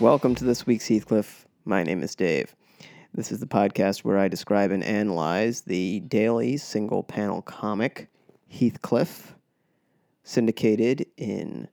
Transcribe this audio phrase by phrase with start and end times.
[0.00, 1.44] Welcome to this week's Heathcliff.
[1.66, 2.56] My name is Dave.
[3.12, 8.08] This is the podcast where I describe and analyze the daily single panel comic
[8.48, 9.34] Heathcliff,
[10.24, 11.68] syndicated in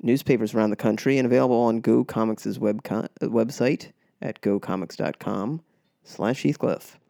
[0.00, 3.90] newspapers around the country and available on Go Comics' web website
[4.22, 5.60] at gocomics.com
[6.04, 7.00] slash Heathcliff.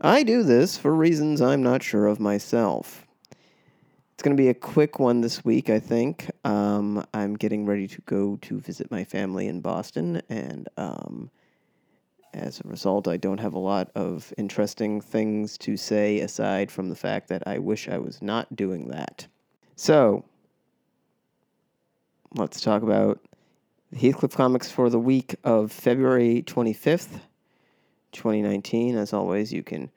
[0.00, 3.06] I do this for reasons I'm not sure of myself.
[4.18, 6.28] It's going to be a quick one this week, I think.
[6.44, 11.30] Um, I'm getting ready to go to visit my family in Boston, and um,
[12.34, 16.88] as a result, I don't have a lot of interesting things to say aside from
[16.88, 19.28] the fact that I wish I was not doing that.
[19.76, 20.24] So,
[22.34, 23.20] let's talk about
[23.96, 27.20] Heathcliff Comics for the week of February 25th,
[28.10, 28.96] 2019.
[28.96, 29.92] As always, you can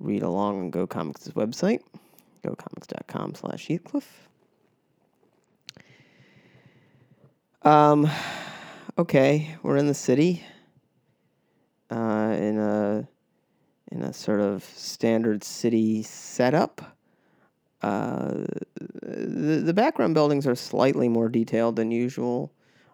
[0.00, 1.80] read along on Go Comics' website
[2.44, 4.28] gocomics.com slash Heathcliff.
[7.62, 8.10] Um,
[8.98, 10.44] okay, we're in the city,
[11.90, 13.08] uh, in a
[13.90, 16.96] in a sort of standard city setup.
[17.80, 18.44] Uh,
[19.02, 22.52] the, the background buildings are slightly more detailed than usual.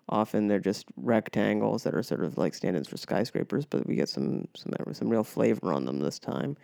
[0.09, 4.09] Often they're just rectangles that are sort of like stand-ins for skyscrapers, but we get
[4.09, 6.57] some some some real flavor on them this time.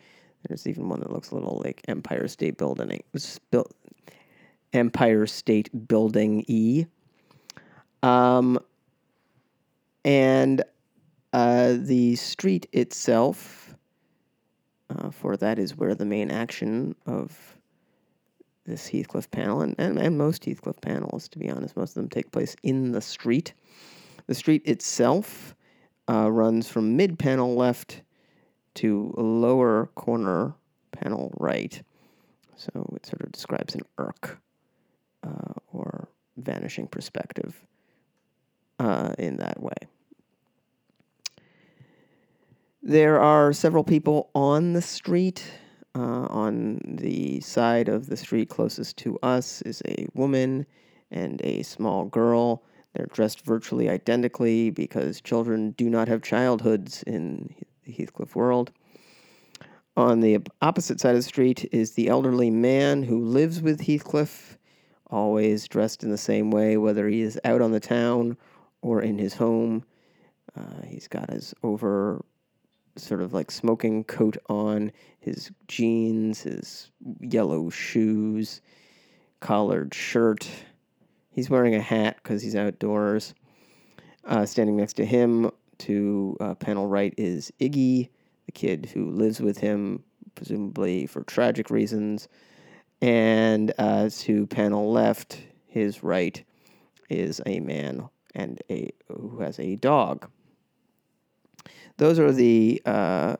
[0.48, 3.02] There's even one that looks a little like Empire State Building.
[3.50, 3.74] Built
[4.72, 6.86] Empire State Building E.
[8.02, 8.58] Um,
[10.04, 10.62] and
[11.32, 13.74] uh, the street itself,
[14.90, 17.56] uh, for that is where the main action of
[18.64, 22.08] this Heathcliff panel, and, and, and most Heathcliff panels, to be honest, most of them
[22.08, 23.54] take place in the street.
[24.26, 25.54] The street itself
[26.08, 28.02] uh, runs from mid panel left
[28.76, 30.54] to lower corner
[30.92, 31.82] panel right.
[32.56, 34.38] So it sort of describes an arc
[35.22, 37.60] uh, or vanishing perspective
[38.78, 39.76] uh, in that way.
[42.82, 45.44] There are several people on the street.
[45.94, 50.66] Uh, on the side of the street closest to us is a woman
[51.10, 52.62] and a small girl.
[52.94, 57.54] They're dressed virtually identically because children do not have childhoods in
[57.86, 58.72] the Heathcliff world.
[59.96, 64.58] On the opposite side of the street is the elderly man who lives with Heathcliff,
[65.06, 68.36] always dressed in the same way, whether he is out on the town
[68.82, 69.84] or in his home.
[70.54, 72.22] Uh, he's got his over
[72.96, 78.60] sort of like smoking coat on, his jeans, his yellow shoes,
[79.40, 80.48] collared shirt.
[81.30, 83.34] He's wearing a hat because he's outdoors.
[84.24, 88.08] Uh, standing next to him to uh, panel right is Iggy,
[88.46, 90.02] the kid who lives with him,
[90.34, 92.28] presumably for tragic reasons.
[93.02, 96.42] And uh, to panel left, his right,
[97.10, 100.28] is a man and a who has a dog.
[101.98, 103.36] Those are the uh,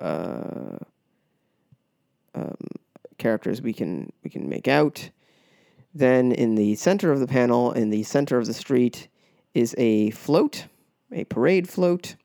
[0.00, 0.78] uh,
[2.34, 2.56] um,
[3.18, 5.10] characters we can we can make out.
[5.94, 9.08] Then in the center of the panel, in the center of the street,
[9.54, 10.66] is a float,
[11.12, 12.16] a parade float,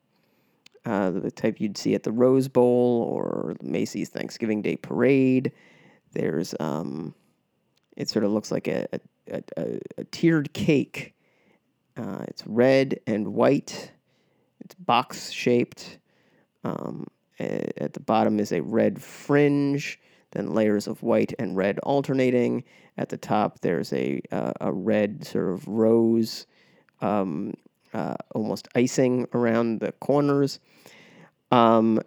[0.86, 5.52] uh, the type you'd see at the Rose Bowl or Macy's Thanksgiving Day Parade.
[6.14, 7.14] There's, um,
[7.96, 8.88] it sort of looks like a,
[9.32, 11.14] a, a, a tiered cake.
[11.98, 13.92] Uh, it's red and white.
[14.62, 16.00] It's box shaped.
[16.64, 17.08] Um,
[17.40, 20.00] at the bottom is a red fringe,
[20.32, 22.64] then layers of white and red alternating.
[22.98, 26.48] At the top, there's a uh, a red sort of rose,
[27.02, 27.54] um,
[27.98, 30.60] uh, almost icing around the corners.
[31.52, 32.00] Um,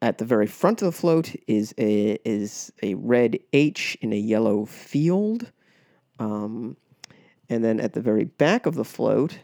[0.00, 4.16] at the very front of the float is a is a red H in a
[4.16, 5.52] yellow field.
[6.18, 6.76] Um,
[7.50, 9.38] and then at the very back of the float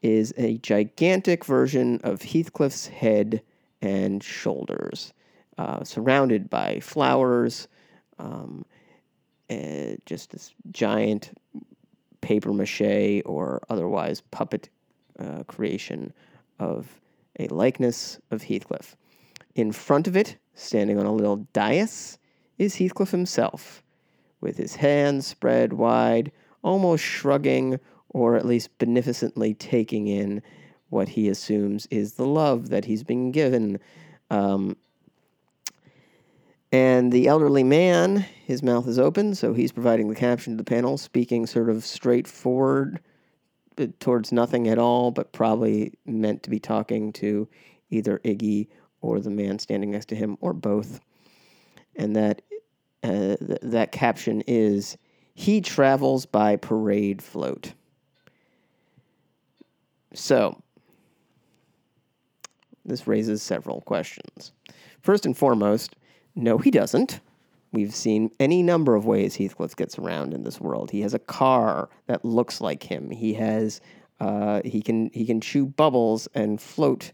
[0.00, 3.42] is a gigantic version of Heathcliff's head
[3.82, 5.12] and shoulders,
[5.58, 7.68] uh, surrounded by flowers,
[8.18, 8.64] um,
[10.06, 11.36] just this giant
[12.20, 14.70] paper mache or otherwise puppet
[15.18, 16.12] uh, creation
[16.58, 17.00] of
[17.38, 18.96] a likeness of Heathcliff.
[19.54, 22.18] In front of it, standing on a little dais,
[22.58, 23.82] is Heathcliff himself,
[24.40, 26.32] with his hands spread wide,
[26.62, 27.78] almost shrugging
[28.10, 30.42] or at least beneficently taking in
[30.88, 33.78] what he assumes is the love that he's been given.
[34.30, 34.76] Um,
[36.72, 40.64] and the elderly man, his mouth is open, so he's providing the caption to the
[40.64, 43.00] panel, speaking sort of straightforward
[44.00, 47.48] towards nothing at all, but probably meant to be talking to
[47.90, 48.68] either Iggy
[49.00, 51.00] or the man standing next to him, or both.
[51.94, 52.42] And that
[53.02, 54.96] uh, th- that caption is,
[55.34, 57.74] "He travels by parade float."
[60.14, 60.62] So,
[62.84, 64.52] this raises several questions.
[65.00, 65.94] First and foremost,
[66.34, 67.20] no, he doesn't.
[67.76, 70.90] We've seen any number of ways Heathcliff gets around in this world.
[70.90, 73.10] He has a car that looks like him.
[73.10, 73.82] He has
[74.18, 77.12] uh, he can he can chew bubbles and float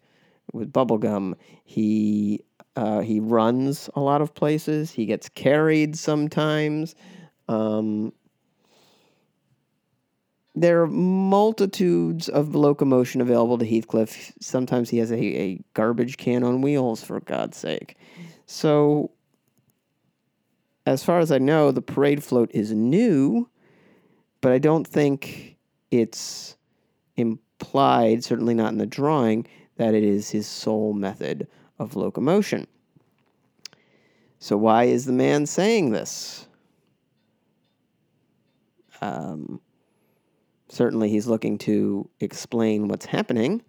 [0.52, 1.34] with bubble gum.
[1.64, 2.44] He
[2.76, 4.92] uh, he runs a lot of places.
[4.92, 6.94] He gets carried sometimes.
[7.48, 8.12] Um,
[10.54, 14.32] there are multitudes of locomotion available to Heathcliff.
[14.40, 17.96] Sometimes he has a, a garbage can on wheels, for God's sake.
[18.46, 19.10] So,
[20.84, 23.48] as far as I know, the parade float is new,
[24.40, 25.56] but I don't think
[25.90, 26.56] it's
[27.16, 29.46] implied, certainly not in the drawing,
[29.76, 31.46] that it is his sole method
[31.78, 32.66] of locomotion.
[34.38, 36.48] So, why is the man saying this?
[39.00, 39.60] Um,
[40.68, 43.62] certainly, he's looking to explain what's happening.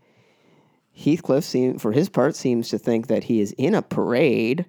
[0.94, 4.65] Heathcliff, seem, for his part, seems to think that he is in a parade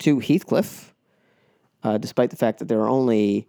[0.00, 0.94] to Heathcliff,
[1.82, 3.48] uh, despite the fact that there are only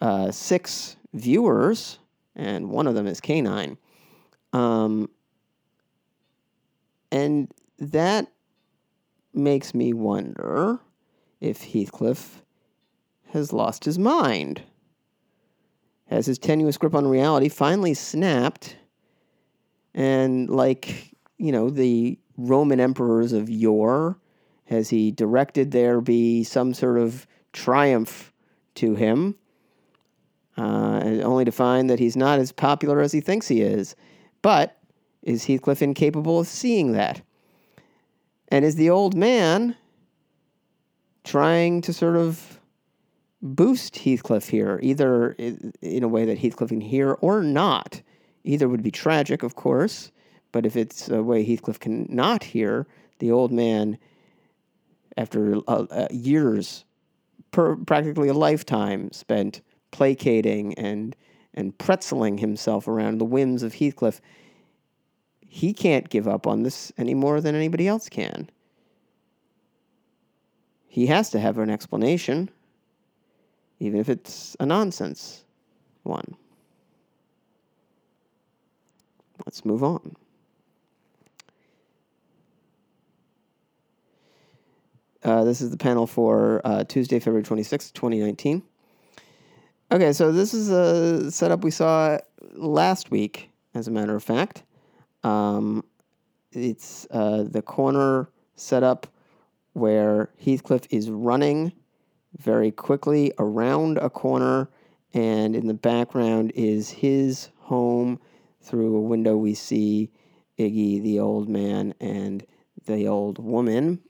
[0.00, 1.98] uh, six viewers,
[2.36, 3.76] and one of them is canine.
[4.52, 5.08] Um,
[7.12, 8.30] and that
[9.32, 10.78] makes me wonder
[11.40, 12.42] if Heathcliff
[13.32, 14.62] has lost his mind.
[16.06, 18.76] Has his tenuous grip on reality finally snapped?
[19.94, 24.18] And, like, you know, the Roman emperors of yore,
[24.70, 28.32] has he directed there be some sort of triumph
[28.76, 29.34] to him?
[30.56, 33.96] Uh, only to find that he's not as popular as he thinks he is.
[34.42, 34.78] But
[35.22, 37.20] is Heathcliff incapable of seeing that?
[38.48, 39.76] And is the old man
[41.24, 42.60] trying to sort of
[43.42, 45.32] boost Heathcliff here, either
[45.82, 48.02] in a way that Heathcliff can hear or not?
[48.44, 50.12] Either would be tragic, of course,
[50.52, 52.86] but if it's a way Heathcliff can not hear,
[53.18, 53.98] the old man,
[55.16, 56.84] after uh, uh, years,
[57.50, 59.60] per, practically a lifetime spent
[59.90, 61.16] placating and
[61.52, 64.20] and pretzeling himself around the whims of Heathcliff,
[65.40, 68.48] he can't give up on this any more than anybody else can.
[70.86, 72.50] He has to have an explanation,
[73.80, 75.44] even if it's a nonsense
[76.04, 76.36] one.
[79.44, 80.14] Let's move on.
[85.22, 88.62] Uh, this is the panel for uh, Tuesday, February 26th, 2019.
[89.92, 92.16] Okay, so this is a setup we saw
[92.54, 94.62] last week, as a matter of fact.
[95.22, 95.84] Um,
[96.52, 99.06] it's uh, the corner setup
[99.74, 101.72] where Heathcliff is running
[102.38, 104.70] very quickly around a corner,
[105.12, 108.20] and in the background is his home.
[108.62, 110.10] Through a window, we see
[110.58, 112.46] Iggy, the old man, and
[112.86, 114.00] the old woman.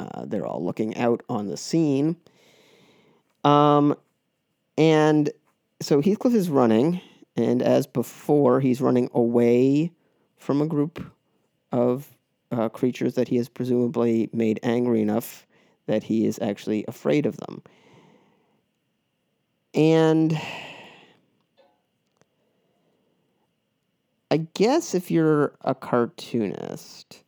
[0.00, 2.16] Uh, they're all looking out on the scene.
[3.44, 3.96] Um,
[4.76, 5.30] and
[5.80, 7.00] so Heathcliff is running,
[7.36, 9.92] and as before, he's running away
[10.36, 11.04] from a group
[11.72, 12.16] of
[12.50, 15.46] uh, creatures that he has presumably made angry enough
[15.86, 17.62] that he is actually afraid of them.
[19.74, 20.40] And
[24.30, 27.22] I guess if you're a cartoonist,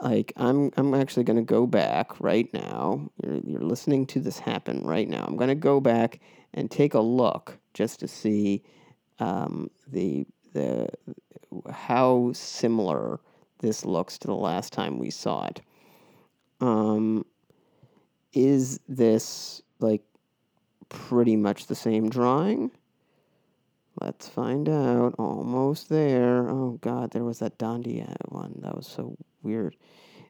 [0.00, 3.10] like I'm I'm actually going to go back right now.
[3.22, 5.24] You're you're listening to this happen right now.
[5.26, 6.20] I'm going to go back
[6.54, 8.62] and take a look just to see
[9.18, 10.88] um, the the
[11.70, 13.20] how similar
[13.60, 15.60] this looks to the last time we saw it.
[16.60, 17.24] Um,
[18.32, 20.02] is this like
[20.88, 22.70] pretty much the same drawing?
[24.00, 25.14] Let's find out.
[25.18, 26.48] Almost there.
[26.50, 28.60] Oh God, there was that Dandy one.
[28.62, 29.76] That was so weird.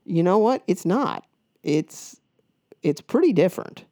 [0.05, 0.63] You know what?
[0.67, 1.27] It's not.
[1.63, 2.21] It's
[2.83, 3.85] it's pretty different.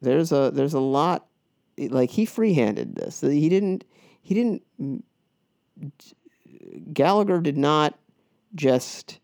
[0.00, 1.26] There's a there's a lot
[1.78, 3.20] like he freehanded this.
[3.20, 3.84] He didn't
[4.22, 4.62] he didn't
[6.92, 7.98] Gallagher did not
[8.54, 9.18] just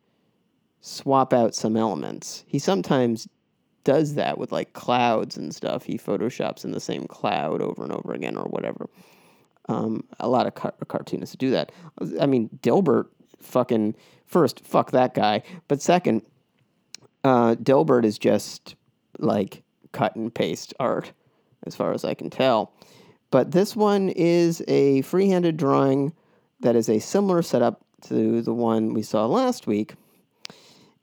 [0.80, 2.44] swap out some elements.
[2.46, 3.28] He sometimes
[3.84, 5.84] does that with like clouds and stuff.
[5.84, 8.88] He photoshops in the same cloud over and over again or whatever.
[9.68, 11.70] Um, a lot of car- cartoonists do that.
[12.20, 13.06] I mean, Dilbert
[13.42, 13.94] fucking
[14.26, 15.42] first, fuck that guy.
[15.68, 16.22] But second,
[17.24, 18.76] uh, Dilbert is just
[19.18, 21.12] like cut and paste art,
[21.66, 22.72] as far as I can tell.
[23.30, 26.12] But this one is a free-handed drawing
[26.60, 29.94] that is a similar setup to the one we saw last week.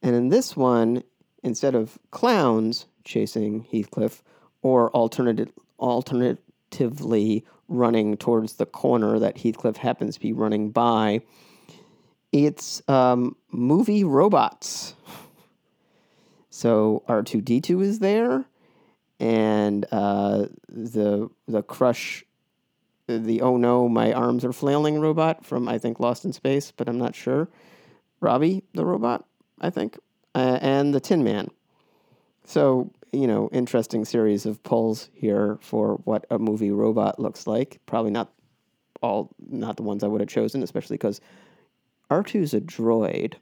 [0.02, 1.04] And in this one,
[1.44, 4.24] instead of clowns chasing Heathcliff
[4.62, 5.50] or alternate
[6.78, 11.22] furtively running towards the corner that Heathcliff happens to be running by.
[12.32, 14.94] It's um, movie robots.
[16.50, 18.46] So R2D2 is there,
[19.20, 22.26] and uh, the the crush,
[23.08, 26.90] the oh no, my arms are flailing robot from I think Lost in Space, but
[26.90, 27.48] I'm not sure.
[28.20, 29.26] Robby the robot,
[29.62, 30.00] I think,
[30.34, 31.50] uh, and the Tin Man.
[32.44, 37.80] So you know, interesting series of pulls here for what a movie robot looks like.
[37.86, 38.32] Probably not
[39.02, 41.22] all, not the ones I would have chosen, especially because
[42.10, 43.36] R2's a droid.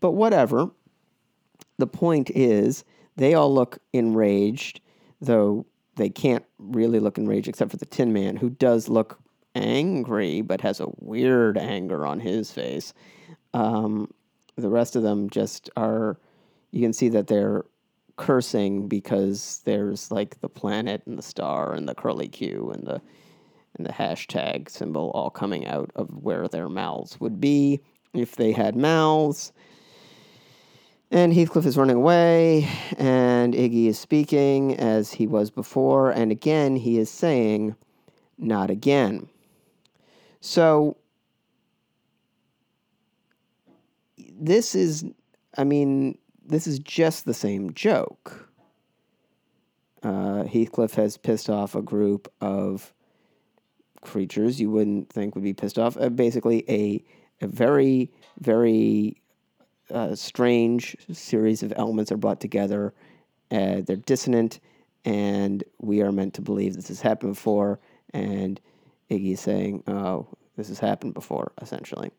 [0.00, 0.70] But whatever.
[1.78, 2.84] The point is,
[3.16, 4.80] they all look enraged,
[5.20, 9.18] though they can't really look enraged except for the Tin Man, who does look
[9.54, 12.92] angry, but has a weird anger on his face.
[13.52, 14.12] Um,
[14.56, 16.18] the rest of them just are,
[16.70, 17.64] you can see that they're
[18.16, 23.00] cursing because there's like the planet and the star and the curly Q and the
[23.76, 27.80] and the hashtag symbol all coming out of where their mouths would be
[28.12, 29.52] if they had mouths.
[31.10, 36.76] And Heathcliff is running away, and Iggy is speaking as he was before, and again
[36.76, 37.76] he is saying,
[38.38, 39.28] Not again.
[40.40, 40.96] So,
[44.18, 45.04] this is,
[45.56, 48.48] I mean, this is just the same joke.
[50.02, 52.93] Uh, Heathcliff has pissed off a group of
[54.04, 55.96] creatures you wouldn't think would be pissed off.
[55.98, 57.02] Uh, basically, a
[57.40, 59.20] a very very
[59.90, 62.94] uh, strange series of elements are brought together.
[63.50, 64.60] Uh, they're dissonant,
[65.04, 67.80] and we are meant to believe this has happened before.
[68.12, 68.60] And
[69.10, 72.10] Iggy's saying, "Oh, this has happened before." Essentially,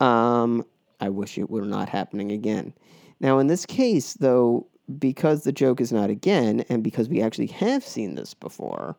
[0.00, 0.64] um,
[1.00, 2.74] I wish it were not happening again.
[3.20, 4.66] Now, in this case, though,
[4.98, 8.96] because the joke is not again, and because we actually have seen this before,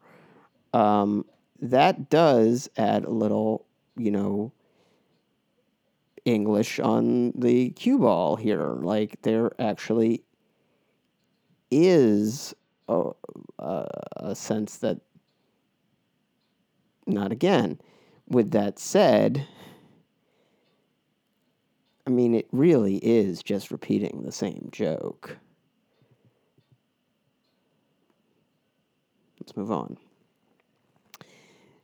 [0.74, 1.25] um,
[1.59, 3.65] that does add a little,
[3.97, 4.51] you know,
[6.25, 8.75] English on the cue ball here.
[8.79, 10.24] Like, there actually
[11.71, 12.53] is
[12.88, 13.12] a,
[13.59, 15.01] a, a sense that,
[17.05, 17.79] not again.
[18.27, 19.47] With that said,
[22.07, 25.38] I mean, it really is just repeating the same joke.
[29.39, 29.97] Let's move on.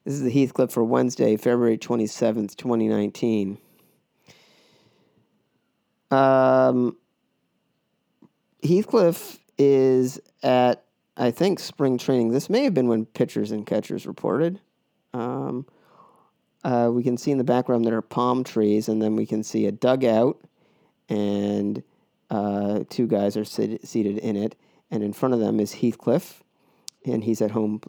[0.04, 3.60] This is the Heathcliff for Wednesday, February 27th, 2019.
[6.10, 6.98] Um,
[8.64, 10.84] Heathcliff is at,
[11.16, 12.30] I think, spring training.
[12.30, 14.60] This may have been when pitchers and catchers reported.
[15.14, 15.68] Um,
[16.64, 19.44] uh, we can see in the background there are palm trees, and then we can
[19.44, 20.42] see a dugout,
[21.10, 21.84] and
[22.32, 24.56] uh, two guys are sit- seated in it,
[24.90, 26.44] and in front of them is Heathcliff,
[27.06, 27.82] and he's at home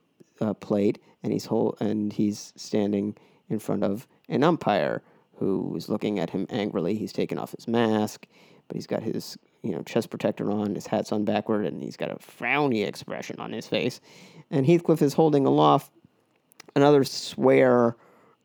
[0.43, 3.17] uh, plate, and he's whole, and he's standing
[3.49, 5.03] in front of an umpire
[5.37, 6.95] who is looking at him angrily.
[6.95, 8.27] He's taken off his mask,
[8.69, 11.97] but he's got his you know chest protector on, his hat's on backward, and he's
[11.97, 14.01] got a frowny expression on his face.
[14.51, 15.91] And Heathcliff is holding aloft
[16.75, 17.97] another swear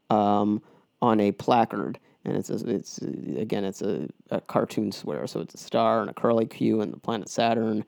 [0.10, 0.62] um,
[1.01, 2.00] on a placard.
[2.24, 5.27] And it's, a, it's again, it's a, a, cartoon swear.
[5.27, 7.86] So it's a star and a curly Q and the planet Saturn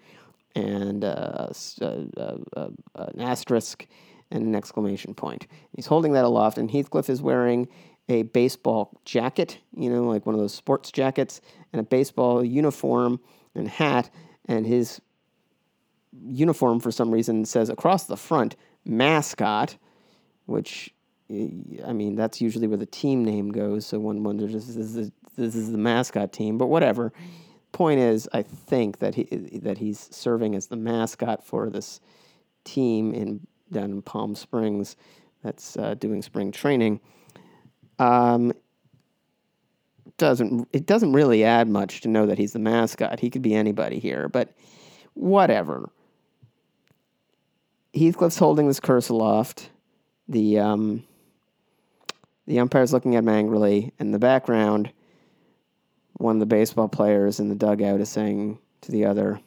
[0.60, 1.48] and uh,
[1.82, 3.88] uh, uh, an asterisk
[4.32, 5.48] and an exclamation point.
[5.76, 7.68] He's holding that aloft, and Heathcliff is wearing
[8.10, 13.20] a baseball jacket, you know, like one of those sports jackets, and a baseball uniform
[13.56, 14.10] and hat.
[14.46, 15.00] And his
[16.26, 19.78] uniform, for some reason, says across the front, mascot,
[20.46, 20.94] which
[21.30, 23.86] I mean, that's usually where the team name goes.
[23.86, 27.14] So one wonders this is the, this is the mascot team, but whatever.
[27.72, 29.24] Point is, I think that he
[29.64, 32.02] that he's serving as the mascot for this
[32.64, 34.96] team in down in Palm Springs
[35.44, 37.00] that's uh, doing spring training.
[38.00, 38.54] Um,
[40.18, 43.20] doesn't it doesn't really add much to know that he's the mascot.
[43.20, 44.54] He could be anybody here, but
[45.14, 45.90] whatever.
[47.94, 49.70] Heathcliff's holding this curse aloft.
[50.28, 51.04] The um,
[52.46, 53.94] the umpire's looking at him angrily.
[54.00, 54.92] In the background,
[56.20, 59.40] one of the baseball players in the dugout is saying to the other,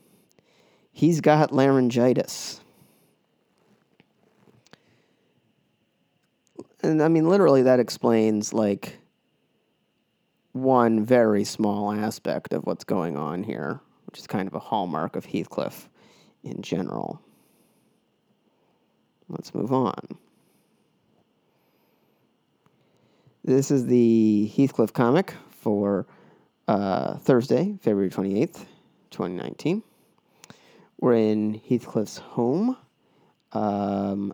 [0.91, 2.61] He's got laryngitis.
[6.83, 8.99] And I mean, literally, that explains like
[10.52, 15.14] one very small aspect of what's going on here, which is kind of a hallmark
[15.14, 15.88] of Heathcliff
[16.43, 17.21] in general.
[19.29, 20.19] Let's move on.
[23.45, 26.07] This is the Heathcliff comic for
[26.73, 28.64] uh, Thursday, February 28th,
[29.11, 29.83] 2019.
[30.99, 32.79] We're in Heathcliff's home.
[33.52, 34.33] Um,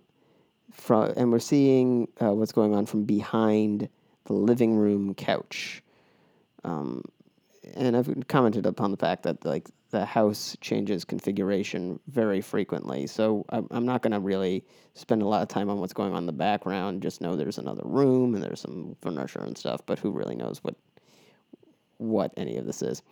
[0.71, 3.89] from, and we're seeing uh, what's going on from behind
[4.27, 5.83] the living room couch.
[6.63, 7.03] Um,
[7.75, 13.09] and I've commented upon the fact that like the house changes configuration very frequently.
[13.09, 14.65] So I'm, I'm not going to really
[14.95, 17.03] spend a lot of time on what's going on in the background.
[17.03, 20.63] Just know there's another room and there's some furniture and stuff, but who really knows
[20.63, 20.77] what
[21.99, 23.03] what any of this is?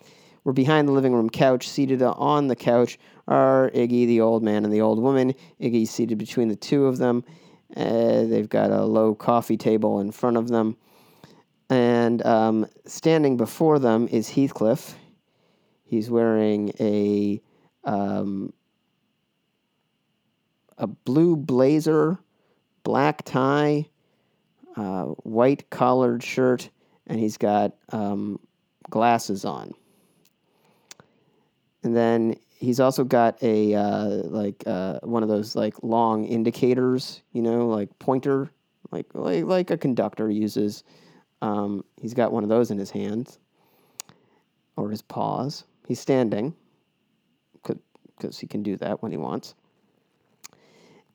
[0.45, 1.69] We're behind the living room couch.
[1.69, 5.35] Seated on the couch are Iggy, the old man, and the old woman.
[5.61, 7.25] Iggy's seated between the two of them.
[7.76, 10.76] Uh, they've got a low coffee table in front of them.
[11.69, 14.95] And um, standing before them is Heathcliff.
[15.85, 17.40] He's wearing a
[17.85, 18.52] um,
[20.78, 22.19] a blue blazer,
[22.83, 23.88] black tie,
[24.76, 26.71] uh, white collared shirt,
[27.07, 28.38] and he's got um,
[28.90, 29.73] glasses on.
[31.83, 37.23] And then he's also got a uh, like uh, one of those like long indicators,
[37.33, 38.50] you know, like pointer,
[38.90, 40.85] like like, like a conductor uses.
[41.43, 43.38] Um, he's got one of those in his hands
[44.76, 45.64] or his paws.
[45.87, 46.55] He's standing
[47.62, 49.55] because he can do that when he wants.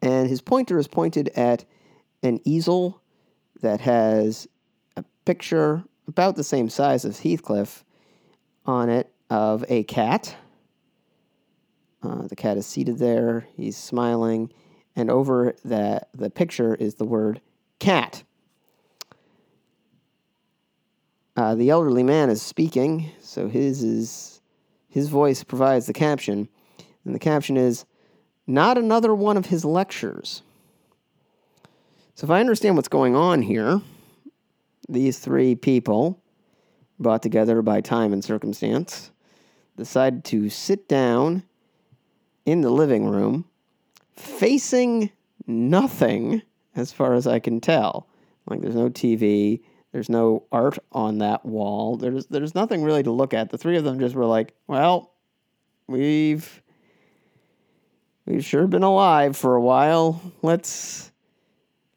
[0.02, 1.66] And his pointer is pointed at
[2.24, 3.02] an easel
[3.62, 4.48] that has
[4.98, 7.86] a picture about the same size as Heathcliff
[8.66, 10.36] on it of a cat.
[12.04, 13.48] Uh, the cat is seated there.
[13.56, 14.52] He's smiling,
[14.94, 17.40] and over that the picture is the word
[17.80, 18.24] cat.
[21.38, 24.42] Uh, the elderly man is speaking, so his is
[24.90, 26.50] his voice provides the caption,
[27.06, 27.86] and the caption is
[28.46, 30.42] not another one of his lectures.
[32.16, 33.82] So, if I understand what's going on here,
[34.92, 36.22] these three people,
[37.00, 39.12] brought together by time and circumstance,
[39.78, 41.44] decided to sit down
[42.46, 43.46] in the living room,
[44.16, 45.12] facing
[45.48, 46.42] nothing
[46.76, 48.08] as far as I can tell.
[48.48, 49.62] Like, there's no TV,
[49.92, 51.98] there's no art on that wall.
[51.98, 53.50] There's there's nothing really to look at.
[53.50, 55.14] The three of them just were like, well,
[55.88, 56.62] we've
[58.26, 60.22] we've sure been alive for a while.
[60.42, 61.12] Let's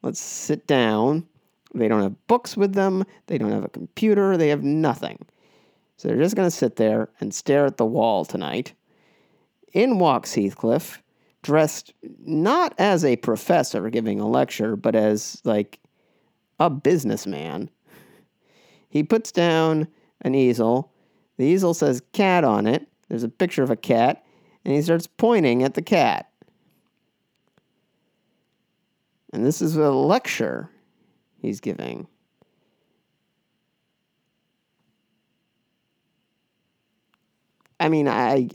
[0.03, 1.29] let's sit down.
[1.75, 3.05] They don't have books with them.
[3.27, 4.37] They don't have a computer.
[4.37, 5.19] They have nothing.
[5.97, 8.73] So they're just going to sit there and stare at the wall tonight.
[9.73, 11.03] In walks Heathcliff,
[11.43, 11.93] dressed
[12.25, 15.81] not as a professor giving a lecture, but as like
[16.61, 17.71] a businessman
[18.95, 19.89] he puts down
[20.21, 20.93] an easel.
[21.37, 22.87] The easel says cat on it.
[23.09, 24.25] There's a picture of a cat,
[24.65, 26.31] and he starts pointing at the cat.
[29.33, 30.71] And this is a lecture
[31.45, 32.07] he's giving.
[37.79, 38.49] I mean, I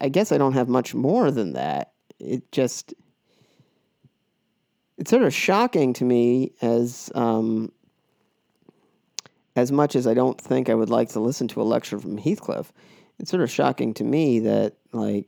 [0.00, 1.92] I guess I don't have much more than that.
[2.18, 2.94] It just
[4.98, 7.72] it's sort of shocking to me as um,
[9.56, 12.18] as much as I don't think I would like to listen to a lecture from
[12.18, 12.72] Heathcliff,
[13.18, 15.26] it's sort of shocking to me that, like,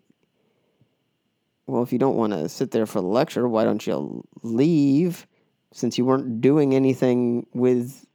[1.67, 5.27] well, if you don't want to sit there for the lecture, why don't you leave
[5.73, 8.07] since you weren't doing anything with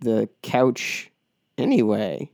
[0.00, 1.10] the couch
[1.56, 2.30] anyway?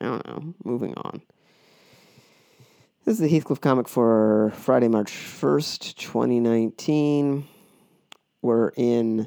[0.00, 0.54] I don't know.
[0.64, 1.22] Moving on.
[3.04, 7.48] This is the Heathcliff comic for Friday, March 1st, 2019.
[8.42, 9.26] We're in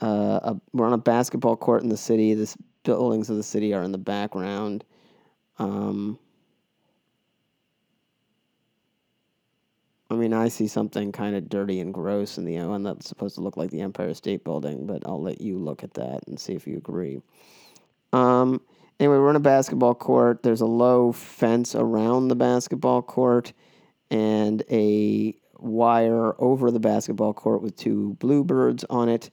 [0.00, 2.34] uh, a, we're on a basketball court in the city.
[2.34, 2.52] The
[2.82, 4.84] buildings of the city are in the background.
[5.58, 6.18] Um,
[10.10, 13.36] I mean, I see something kind of dirty and gross in the one that's supposed
[13.36, 16.38] to look like the Empire State Building, but I'll let you look at that and
[16.38, 17.22] see if you agree.
[18.12, 18.60] Um,
[18.98, 20.42] anyway, we're on a basketball court.
[20.42, 23.52] There's a low fence around the basketball court
[24.10, 29.30] and a wire over the basketball court with two bluebirds on it.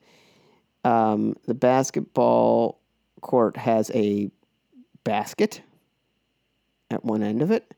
[0.83, 2.79] Um, the basketball
[3.21, 4.29] court has a
[5.03, 5.61] basket
[6.91, 7.73] at one end of it,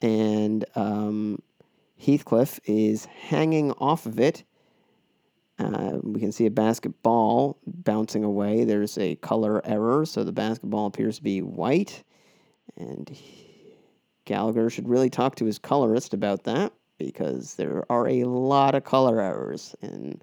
[0.00, 1.42] and um,
[2.04, 4.44] Heathcliff is hanging off of it.
[5.58, 8.64] Uh, we can see a basketball bouncing away.
[8.64, 12.02] There's a color error, so the basketball appears to be white.
[12.76, 13.76] And he,
[14.24, 18.84] Gallagher should really talk to his colorist about that because there are a lot of
[18.84, 20.20] color errors in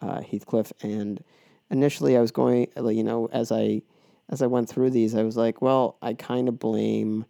[0.00, 0.72] uh, Heathcliff.
[0.82, 1.22] And
[1.70, 3.82] initially, I was going, you know, as I
[4.30, 7.26] as I went through these, I was like, well, I kind of blame,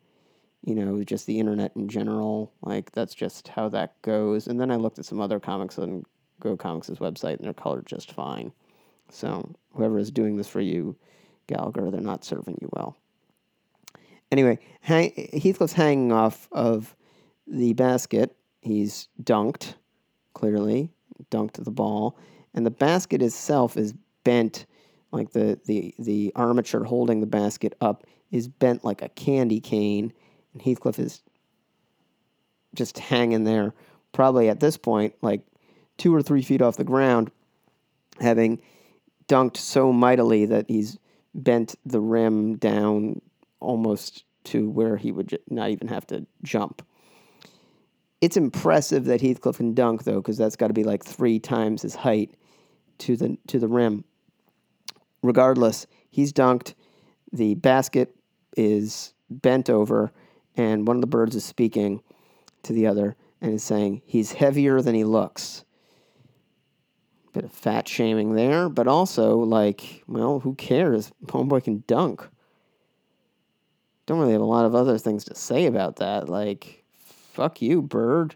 [0.65, 2.53] you know, just the internet in general.
[2.63, 4.47] Like that's just how that goes.
[4.47, 6.05] And then I looked at some other comics on
[6.41, 8.53] Go Comics' website, and they're colored just fine.
[9.11, 10.97] So whoever is doing this for you,
[11.47, 12.97] Gallagher, they're not serving you well.
[14.31, 16.97] Anyway, hang, Heathcliff's hanging off of
[17.47, 19.75] the basket he's dunked,
[20.33, 20.91] clearly,
[21.31, 22.17] dunked the ball,
[22.55, 23.93] and the basket itself is
[24.25, 24.67] bent,
[25.11, 30.13] like the, the, the armature holding the basket up is bent like a candy cane,
[30.53, 31.23] and Heathcliff is
[32.75, 33.75] just hanging there,
[34.13, 35.43] probably at this point, like
[35.99, 37.31] two or three feet off the ground,
[38.21, 38.61] having
[39.29, 40.99] dunked so mightily that he's
[41.35, 43.21] bent the rim down
[43.61, 46.85] almost to where he would not even have to jump.
[48.21, 51.83] It's impressive that Heathcliff can dunk though, because that's got to be like three times
[51.83, 52.35] his height
[52.99, 54.05] to the to the rim.
[55.23, 56.75] Regardless, he's dunked.
[57.33, 58.15] The basket
[58.57, 60.13] is bent over,
[60.57, 62.03] and one of the birds is speaking
[62.63, 65.65] to the other and is saying he's heavier than he looks.
[67.33, 71.11] Bit of fat shaming there, but also like, well, who cares?
[71.27, 72.29] Homeboy can dunk.
[74.07, 76.29] Don't really have a lot of other things to say about that.
[76.29, 76.85] Like,
[77.33, 78.35] fuck you, bird.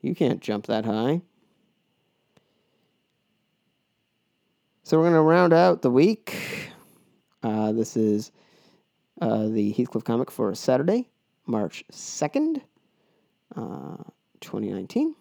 [0.00, 1.22] You can't jump that high.
[4.82, 6.70] So we're going to round out the week.
[7.42, 8.30] Uh, this is
[9.20, 11.08] uh, the Heathcliff comic for Saturday,
[11.46, 12.60] March 2nd,
[13.56, 13.96] uh,
[14.40, 15.14] 2019.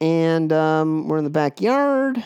[0.00, 2.22] And um, we're in the backyard.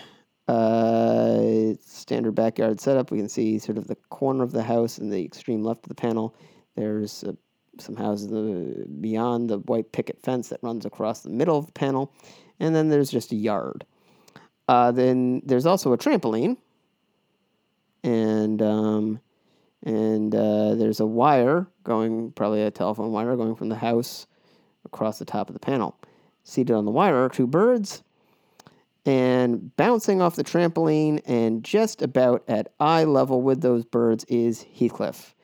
[0.48, 3.10] Uh, standard backyard setup.
[3.10, 5.88] We can see sort of the corner of the house in the extreme left of
[5.88, 6.34] the panel.
[6.74, 7.34] There's uh,
[7.78, 12.12] some houses beyond the white picket fence that runs across the middle of the panel.
[12.58, 13.84] And then there's just a yard.
[14.68, 16.56] Uh, then there's also a trampoline.
[18.02, 19.20] And um,
[19.84, 24.26] and uh, there's a wire going, probably a telephone wire going from the house
[24.84, 25.96] across the top of the panel.
[26.44, 28.02] Seated on the wire are two birds
[29.06, 34.64] and bouncing off the trampoline and just about at eye level with those birds is
[34.74, 35.34] Heathcliff.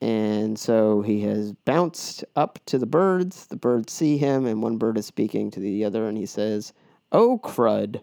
[0.00, 3.46] And so he has bounced up to the birds.
[3.46, 6.72] The birds see him, and one bird is speaking to the other, and he says,
[7.12, 8.00] Oh, crud.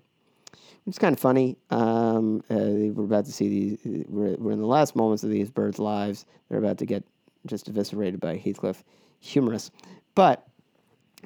[0.88, 1.58] It's kind of funny.
[1.70, 5.52] Um, uh, we're about to see these, we're, we're in the last moments of these
[5.52, 6.26] birds' lives.
[6.48, 7.04] They're about to get
[7.46, 8.84] just eviscerated by Heathcliff.
[9.20, 9.70] Humorous.
[10.16, 10.48] But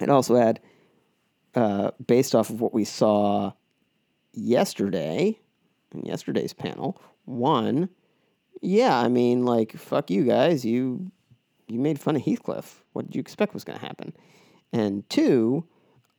[0.02, 0.60] it also had
[1.54, 3.52] uh, based off of what we saw
[4.34, 5.38] yesterday
[5.94, 7.00] in yesterday's panel.
[7.26, 7.90] One,
[8.62, 10.66] yeah, I mean, like, fuck you guys.
[10.66, 11.12] You
[11.68, 12.84] you made fun of Heathcliff.
[12.94, 14.14] What did you expect was going to happen?
[14.74, 15.66] And two,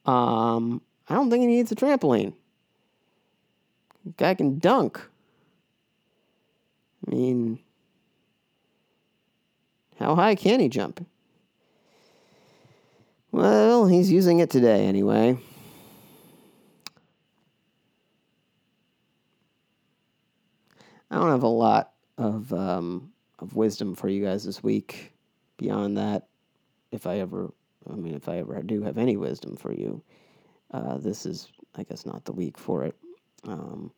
[0.07, 2.35] um, I don't think he needs a trampoline.
[4.17, 5.01] Guy can dunk.
[7.07, 7.59] I mean,
[9.99, 11.07] how high can he jump?
[13.31, 15.39] Well, he's using it today anyway.
[21.11, 25.13] I don't have a lot of um, of wisdom for you guys this week.
[25.59, 26.27] Beyond that,
[26.91, 27.53] if I ever,
[27.91, 30.03] I mean, if I ever do have any wisdom for you,
[30.73, 32.97] uh, this is, I guess, not the week for it.
[33.45, 33.91] Um,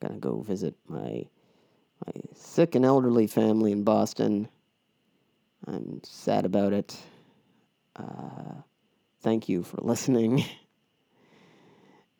[0.00, 1.24] gonna go visit my
[2.06, 4.48] my sick and elderly family in Boston.
[5.66, 6.98] I'm sad about it.
[7.96, 8.62] Uh,
[9.20, 10.44] thank you for listening.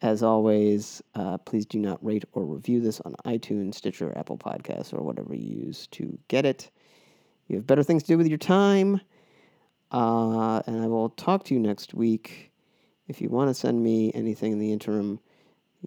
[0.03, 4.95] As always, uh, please do not rate or review this on iTunes, Stitcher, Apple Podcasts,
[4.95, 6.71] or whatever you use to get it.
[7.49, 9.01] You have better things to do with your time.
[9.91, 12.51] Uh, and I will talk to you next week.
[13.09, 15.21] If you want to send me anything in the interim,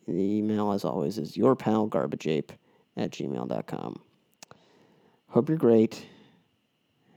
[0.07, 2.51] the email, as always, is yourpalgarbageape
[2.97, 4.01] at gmail.com.
[5.29, 6.05] Hope you're great.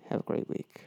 [0.09, 0.87] Have a great week.